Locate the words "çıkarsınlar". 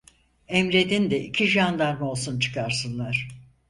2.39-3.27